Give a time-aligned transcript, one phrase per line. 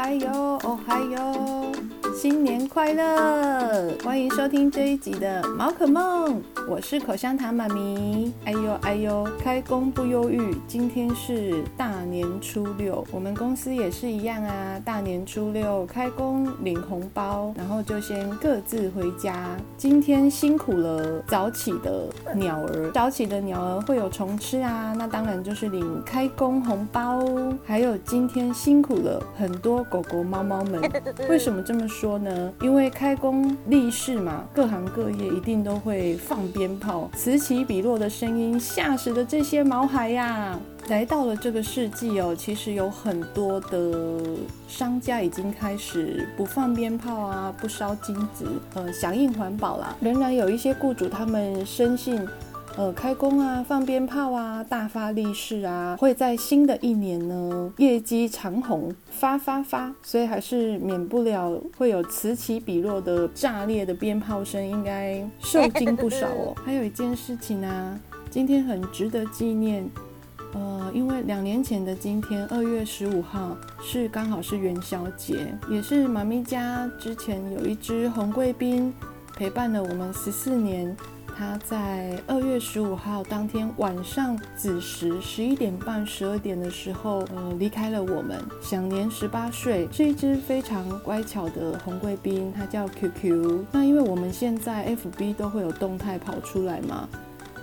[0.00, 0.66] はよう。
[0.66, 1.99] おはよう。
[2.20, 3.96] 新年快乐！
[4.04, 6.34] 欢迎收听这一集的《毛可梦》，
[6.68, 8.30] 我是口香糖妈咪。
[8.44, 14.78] 哎呦哎呦，开工不忧郁，今天是大年初六，我们公司也是一样啊。
[14.84, 19.56] 大年初六开工领红包，然后就先各自回家。
[19.78, 27.26] 今天辛苦了，早起的鸟儿，早起的鸟儿会有虫吃啊，那当然就是领开工红包。
[27.64, 30.82] 还有今天辛苦了很多狗狗、猫猫们，
[31.30, 32.52] 为什么这么说呢？
[32.60, 40.58] 因为开工立誓嘛，各行各业一定都会放鞭炮，此起彼落的声音吓死了这些毛孩呀！
[40.88, 44.20] 来到了这个世纪哦，其实有很多的
[44.66, 49.94] 商家已经开始不放鞭炮啊，不烧金纸，呃，响应环保啦。
[50.00, 52.26] 仍然有一些雇主他们深信。
[52.80, 66.56] 呃，开工啊，放鞭炮啊，大发利市啊，会在新的一年呢，业绩长虹，发发发，所以还是免不了会有此起彼落的炸裂的鞭炮声，应该受惊不少哦。
[66.64, 69.86] 还有一件事情啊，今天很值得纪念，
[70.54, 78.90] 呃，因为两年前的今天，二月十五号是刚好是元宵节，也是妈咪家之前有一只红贵宾
[79.36, 80.96] 陪伴了我们十四年。
[81.40, 89.88] 他在二月十五号当天晚上子时十一点半、十二点的时候，呃，离开了我们，享年十八岁。
[89.90, 93.64] 是一只非常乖巧的红贵宾，它叫 QQ。
[93.72, 97.08] 那因为我们现在 FB 都会有动态跑出来嘛，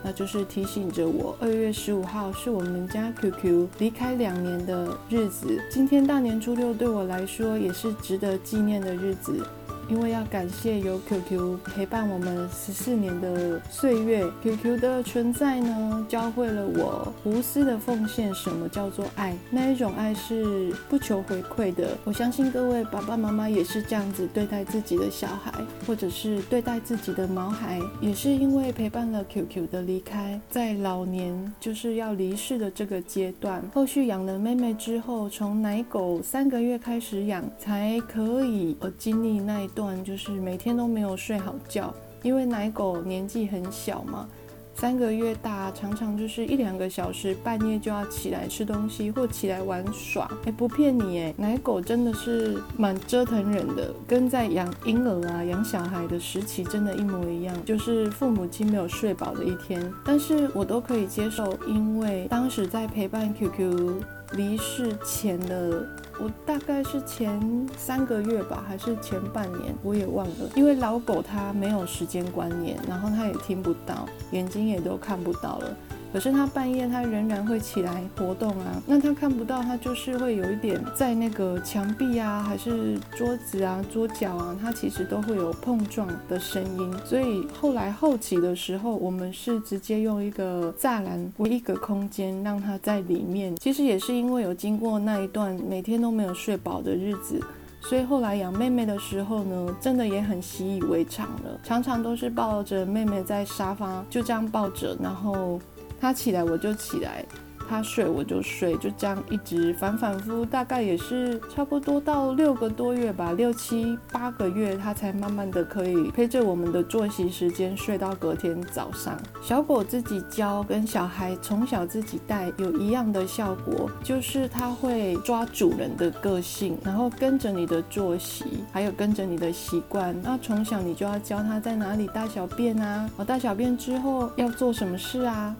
[0.03, 5.61] 那就是提醒着我，二月十五号是我们家 QQ 离开两年的日子。
[5.69, 9.45] 今天大年初六对我来说也是值得纪念的日子。
[9.89, 18.33] 因为要感谢有 QQ 陪伴我们十四年的岁月，QQ 的存在呢，教会了我无私的奉献。
[18.33, 19.35] 什么叫做爱？
[19.49, 21.97] 那一种爱是不求回馈的。
[22.03, 25.53] 我相信各位爸爸妈妈也是这样子对待自己的小孩，
[25.85, 39.65] 或者是对待自己的毛孩，也是因为陪伴了 QQ 的离开，在老年就是要离世的这个阶段，后续养了妹妹之后，从奶狗三个月开始养，才可以呃经历那。
[39.77, 41.93] 段就是每天都没有睡好觉，
[42.23, 44.27] 因为奶狗年纪很小嘛，
[44.73, 50.27] 三个月大，常常就是一两个小时半夜就要起来吃东西或起来玩耍。
[50.45, 59.79] 哎，不骗你哎，奶狗真的是蛮折腾人的，跟在养婴儿啊、养小孩的时期真的一模一样，就是父母亲没有睡饱的一天。
[60.03, 64.01] 但是我都可以接受，因为当时在陪伴 QQ
[64.33, 65.87] 离世前的。
[66.19, 67.39] 我大概是前
[67.77, 70.49] 三个月吧，还是前半年，我也忘了。
[70.55, 75.77] 因为老狗它没有时间观念，然后它也听不到，眼睛也都看不到了。
[76.17, 86.91] 可是他半夜他仍然会起来活动啊，那他看不到，他就是会有一点在那个墙壁啊，还是桌子啊、桌角啊，他其实都会有碰撞的声音。
[87.05, 93.55] 所以后来后期的时候，我们是直接用一个栅栏为一个空间，让他在里面。
[93.57, 97.39] 其实也是因为有经过那一段每天都没有睡饱的日子，
[97.79, 105.61] 所以后来养妹妹的时候呢，真的也很习以为常了，常常都是抱着妹妹在沙发，就这样抱着，然后。
[105.99, 107.25] 他起来我就起来，
[107.69, 119.17] 他睡我就睡，就这样一直反反复复，大概也是差不多到六个多月吧，六七八个月，他才慢慢的可以陪着我们的作息时间睡到隔天早上。
[119.41, 130.15] 小狗自己教跟小孩从小自己带有一样的效果，就是他会抓主人的个性，然后跟着你的作息，还有跟着你的习惯。
[130.23, 135.53] 那从小你就要教他在哪里大小便啊，我大小便之后要做什么事啊。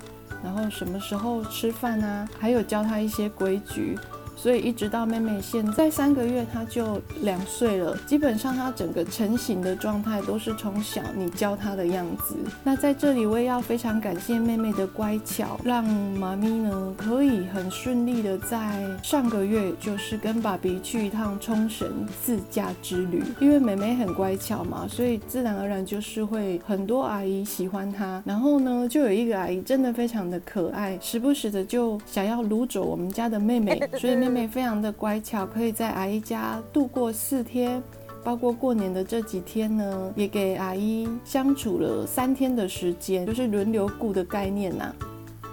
[0.44, 2.28] 然后什么时候吃饭啊？
[2.40, 3.98] 还有教他一些规矩。
[4.38, 7.98] 所以一直到妹妹现在三个月，她就两岁了。
[8.06, 12.36] 基本上她整个成型的状态都是从小你教她的样子。
[12.64, 23.23] 那在这里我也要非常感谢妹妹的乖巧，让妈咪呢可以很顺利的在上个月就是跟爸比去一趟冲绳自驾之旅。
[23.40, 28.22] 因为妹妹很乖巧嘛，所以自然而然就是会很多阿姨喜欢她。
[28.23, 34.47] 然后呢，就有一个阿姨真的非常的可爱，时不时的就想要掳走我们家的妹妹，所以妹妹。
[34.47, 37.82] 非常的乖巧，可以在阿姨家度过四天，
[38.24, 44.96] 包括过年的这几天呢，也给阿姨相处了三天的时间，就是轮流顾的概念呐、啊。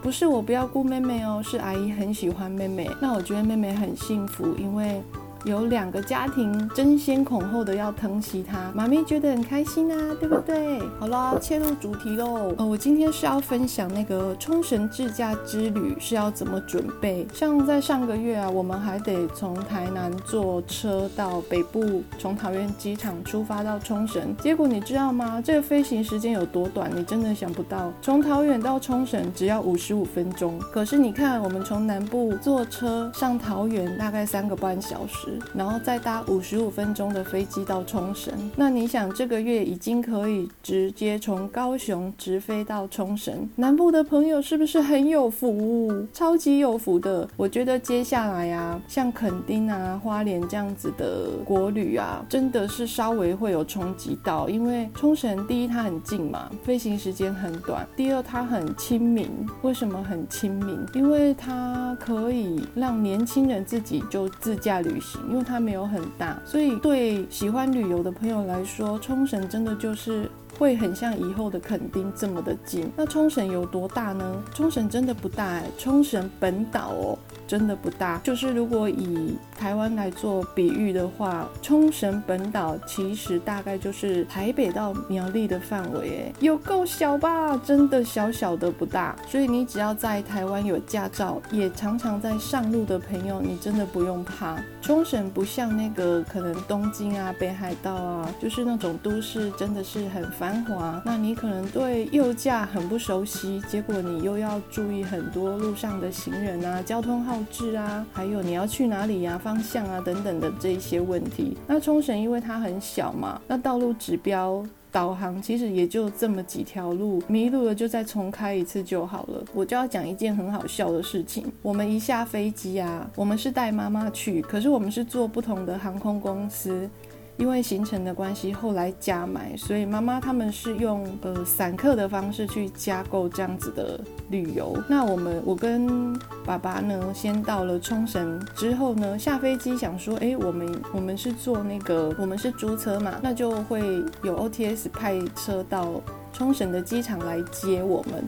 [0.03, 2.91] 不是我不要顾妹妹哦，是阿姨很喜欢妹妹。
[3.01, 5.03] 那我觉得妹妹很幸福，因为
[5.45, 10.81] 有两个家庭争先恐后的要疼惜它，妈咪觉得很开心啊，对不对？
[10.99, 12.55] 好啦，切入主题喽。
[12.57, 17.27] 呃，我今天是要分享那个冲绳自驾之旅是要怎么准备。
[17.35, 24.35] 像在上个月啊，我们还得从台南坐车到北部，从桃园机场出发到冲绳。
[24.39, 25.43] 结果你知道吗？
[25.45, 26.91] 这个飞行时间有多短？
[26.95, 30.59] 你真的想不到，从桃园到冲绳只要五十五分钟。
[30.73, 38.33] 可是你看，我们从南部坐车上桃园大概三个半小时，然后再搭五十五分钟的飞机到冲绳。
[38.57, 43.49] 那你想，这个月已经可以直接从高雄直飞到冲绳。
[43.57, 46.07] 南部的朋友是不是很有福？
[46.13, 47.29] 超级有福的。
[47.37, 59.29] 我觉得接下来啊，像垦丁啊、花莲这样子的国旅啊，真的是稍微会有冲击到，因为冲绳第一它很近嘛，飞行时间很短；第二它很亲民。
[59.63, 60.79] 为什么很亲民？
[60.95, 70.31] 因为它可以让年轻人自己就自驾旅行，因为它没有很大，所以对喜欢旅游的朋友来说，冲绳真的就是。
[70.57, 72.89] 会很像以后的垦丁这么的近。
[72.97, 74.41] 那冲绳有多大呢？
[74.55, 78.21] 冲绳真的不大哎，冲绳本岛哦，真的不大。
[78.23, 87.57] 就是如果以台湾来做比喻的话，冲绳本岛其实大概就是台北到苗栗的范围哎，有够小吧？
[87.57, 89.17] 真的小小的不大。
[89.27, 94.57] 所以你只要在台湾有驾照，也常常在上路的朋友，你真的不用怕。
[94.85, 100.63] 冲绳不像那个可能东京啊、北海道啊，就是那种都市，真的是很繁。
[100.67, 111.57] 华，那你可能对右驾很不熟悉，结果你又要注意很多路上的行人啊、交通号志啊，还有你要去哪里呀、方向啊等等的这一些问题。
[111.67, 114.63] 那冲绳因为它很小嘛，那道路指标
[114.95, 119.45] 导航其实也就这么几条路，迷路了就再重开一次就好了。
[119.53, 126.89] 我就要讲一件很好笑的事情，我们一下飞机啊，我们是带妈妈去，可是我们是坐不同的航空公司。
[127.37, 133.99] 因为行程的关系，后来加买，所以妈妈他们是用呃散客的方式去加购这样子的
[134.31, 134.77] 旅游。
[134.89, 143.81] 那我们我跟爸爸呢，先到了冲绳之后呢，下飞机想说，哎，我们我们是坐那个我们是租车嘛，那就会
[144.23, 146.01] 有 OTS 派车到
[146.33, 148.25] 冲绳的机场来接我们。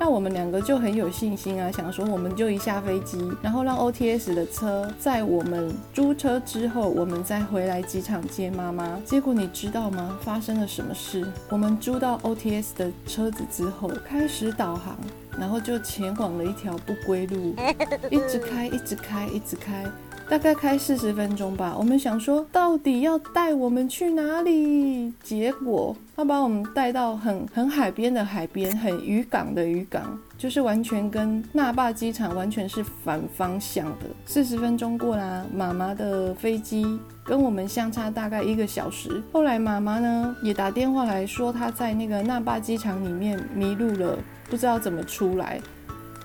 [0.00, 8.98] 那我们两个就很有信心啊，想说我们就一下飞机，然后让 OTS 的车在我们租车之后，我们再回来机场接妈妈。
[9.04, 10.16] 结果你知道吗？
[10.22, 11.26] 发生了什么事？
[11.50, 14.96] 我们租到 OTS 的车子之后，开始导航，
[15.38, 17.54] 然后就前往了一条不归路，
[18.10, 19.84] 一直开，一直开，一直开。
[20.28, 25.10] 大概开四十分钟吧，我们想说到底要带我们去哪里？
[25.22, 34.06] 结果他把我们带到很很海边的海边，很渔港的渔港，就是完全跟那霸机场完全是反方向的。
[34.24, 39.20] 四十分钟过啦，妈妈的飞机跟我们相差大概一个小时。
[39.32, 44.16] 后来妈妈呢也打电话来说，她在那个那霸机场里面迷路了，
[44.48, 45.60] 不知道怎么出来。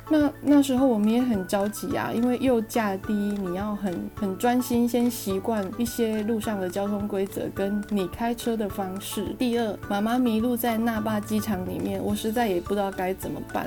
[0.10, 9.26] 那那时候我们也很着急啊，因为右驾第一，你要很很专心，先习惯一些路上的交通规则跟你开车的方式。
[9.40, 13.66] 第二，妈妈迷路在那霸机场里面，我实在也不知道该怎么办。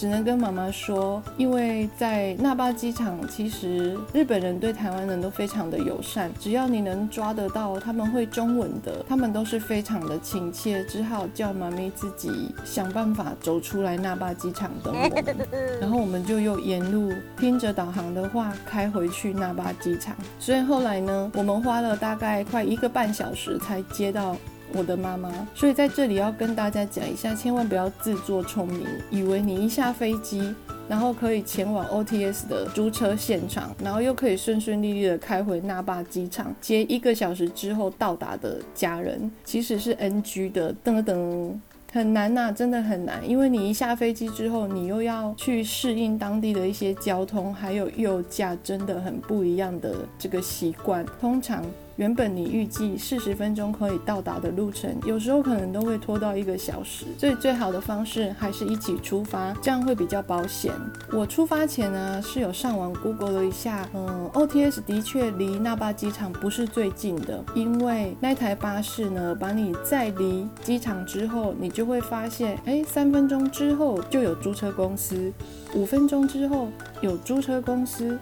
[0.00, 10.82] 只能跟妈妈说，因为在那霸机场，其实日本人对台湾人都非常的友善，只要你能抓得到他们会中文的，他们都是非常的亲切。
[10.86, 12.30] 只好叫妈咪自己
[12.64, 15.36] 想办法走出来那霸机场等我们，
[15.78, 20.16] 然后我们就又沿路听着导航的话开回去那霸机场。
[20.38, 24.34] 所以后来呢，我们花了大概快一个半小时才接到。
[24.74, 30.54] 我的妈妈，所以在这里要跟大家讲一下，千万不要自作聪明，以为你一下飞机，
[30.88, 41.52] 然后可以前往 OTS 的租车现场，然后又可以顺顺利利的开回那霸机场接一个小时之后到达的家人，其实是 NG 的，噔噔，
[41.92, 51.64] 很难呐、真的很难，因为你一下飞机之后，你又要去适应当地的一些交通，还有右驾真的很不一样的这个习惯，通常。
[52.00, 57.04] 原本你预计四十分钟可以到达的路程，有时候可能都会拖到一个小时。
[57.18, 60.72] 所以最好的方式还是一起出发，这样会比较保险。
[61.12, 75.30] 我出发前呢是有上网 Google 了一下，嗯，OTS 的确离那霸机场不是最近的，因为那台巴士呢把你载离机场之后，你就会发现，哎，三分钟之后就有租车公司，
[75.74, 76.68] 五分钟之后
[77.02, 78.18] 有租车公司。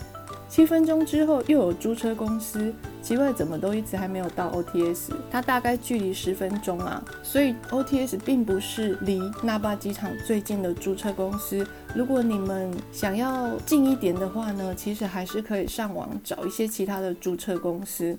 [0.48, 11.66] 七分钟之后又有租车公司，奇怪怎么都一直还没有到 OTS，它大概距离十分钟啊，所以 OTS 并不是离那霸机场最近的租车公司。
[11.94, 18.18] 如果你们想要近一点的话呢，其实还是可以上网找一些其他的租车公司。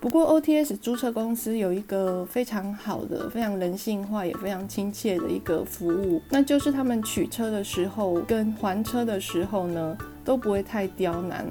[0.00, 11.46] 不过 OTS 租车公司有一个非常好的、非常人性化也非常亲切的一个服务，那就是他们取车的时候跟还车的时候呢，都不会太刁难。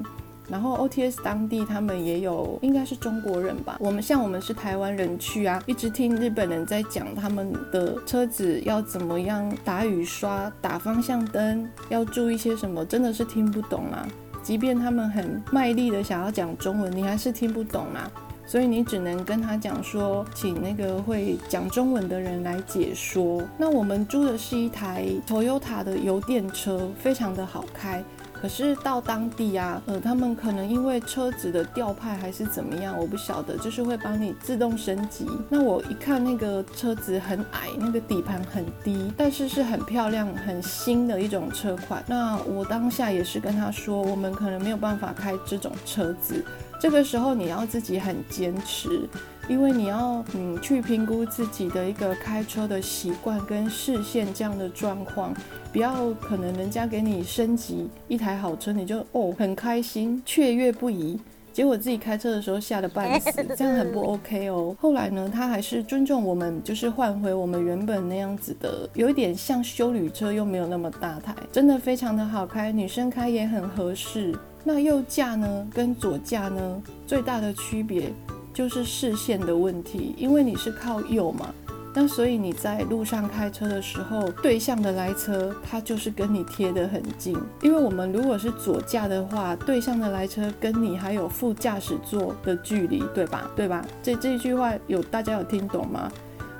[0.47, 3.77] 然后 OTS 当地他们也有，应该是中国人吧。
[3.79, 14.07] 我们像我们是台湾人去啊，一直听日本人在讲他们的车子要怎么样打雨刷、打方向灯，要注意些什么，真的是听不懂啊。
[14.41, 18.11] 即便他们很卖力的想要讲中文，你还是听不懂啊。
[18.47, 23.43] 所以你只能跟他讲说，请那个会讲中文的人来解说。
[23.59, 28.03] 那我们租的是一台 Toyota 的油电车，非常的好开。
[28.41, 35.27] 可是到当地啊，呃，他们可能因为车子的调派还是怎么样，我不晓得，就是会帮你自动升级。
[35.49, 42.03] 那我一看那个车子很矮，那个底盘很低，但是是很漂亮、很新的一种车款。
[42.07, 46.43] 那我当下也是跟他说，我们可能没有办法开这种车子。
[46.79, 49.01] 这个时候你要自己很坚持，
[49.49, 55.33] 因为你要嗯去评估自己的一个开车的习惯跟视线这样的状况，
[55.73, 61.19] 不要可能人家给你升级一台好车，你就哦很开心雀跃不已，
[61.51, 64.75] 结果自己开车的时候吓得半死， 这样很不 OK 哦。
[64.79, 74.37] 后来呢，他还是尊重我们，就是换回我们原本那样子的，有一点像修旅车，又没有那么大台，真的非常的好开，女生开也很合适。
[74.63, 78.13] 那右驾呢，跟左驾呢，最大的区别
[78.59, 81.47] 就是视线的问题，因为你是靠右嘛，
[81.95, 93.49] 那所以你在路上开车的时候，对向的来车它就是跟你贴得很近，因为我们如果是左驾的话，对向的来车跟你还有副驾驶座的距离，对吧？
[93.55, 93.81] 对吧？
[94.03, 96.11] 这这句话有大家有听懂吗？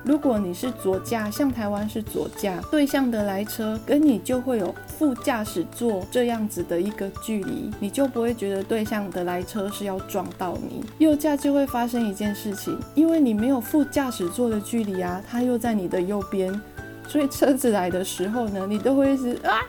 [0.04, 10.84] 如果你是左驾，像台湾是左驾，对向的来车跟你就会有副驾驶座这样子的一个距离，你就不会觉得对向的来车是要撞到你。
[11.00, 16.60] 右驾就会发生一件事情，因为你没有副驾驶座的距离啊，它又在你的右边，
[17.08, 19.60] 所以车子来的时候呢，你都会一直啊，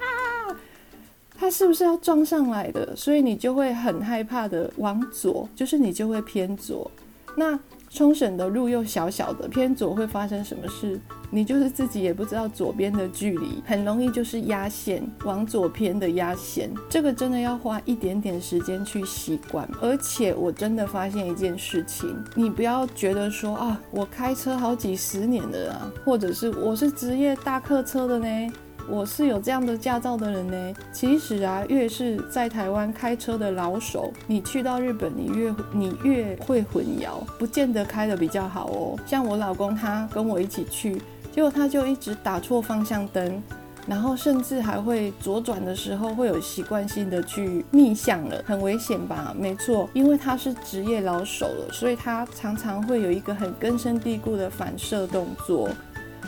[1.37, 2.95] 它是不是要撞上来的？
[2.95, 6.89] 所以你就会很害怕的往左，就是你就会偏左。
[7.37, 7.59] 那
[7.91, 10.99] 冲绳的路又小小的，偏左会发生什么事？
[11.29, 16.71] 你就是自己也不知道左边的距离，很容易就是压线，往左偏的压线。
[16.89, 19.69] 这个真的要花一点点时间去习惯。
[19.83, 28.53] 而且我真的发现一件事情，你不要觉得说啊，我开车好几十年了啊，或者是我是职业大客车的呢。
[28.89, 30.75] 我是有这样的驾照的人呢。
[30.93, 38.99] 其实啊，越是在台湾开车的老手，你去到日本，你越你越会混淆，不见得开得比较好哦。
[39.07, 41.01] 像我老公他跟我一起去，
[41.33, 43.43] 结果他就一直打错方向灯，
[43.87, 49.35] 然后甚至还会左转的时候会有习惯性的去逆向了，很危险吧？
[49.39, 55.69] 没错，因为他是职业老手了，所以他常常会有一个很根深蒂固的反射动作。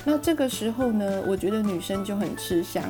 [0.04, 2.82] 那这个时候呢，我觉得女生就很吃香。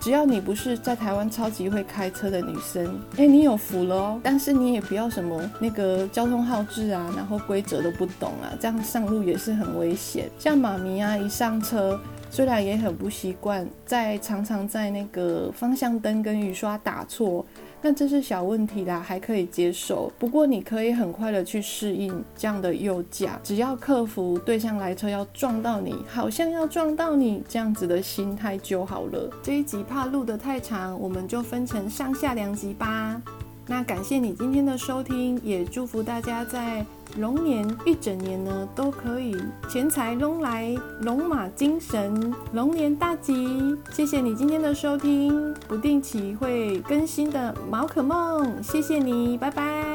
[0.00, 4.20] 只要你不是在台湾超级会开车的女生，哎，你有福了哦。
[4.22, 10.30] 但是你也不要什么那个交通号志啊，然后规则都不懂啊，这样上路也是很危险。
[10.38, 17.44] 像妈咪啊，一上车虽然也很不习惯，在常常在那个方向灯跟雨刷打错。
[17.82, 20.12] 那这是小问题啦，还可以接受。
[20.18, 29.30] 不过你可以很快的去适应这样的右驾，只要克服对向来车要撞到你，好像要撞到你这样子的心态就好了。
[29.42, 33.20] 这一集怕录得太长，我们就分成上下两集吧。
[33.66, 36.84] 那感谢你今天的收听，也祝福大家在
[37.18, 39.36] 龙年一整年呢都可以
[39.68, 43.76] 钱财龙来，龙马精神，龙年大吉。
[43.92, 49.89] 谢谢你今天的收听，不定期会更新的宝可梦，谢谢你，拜拜。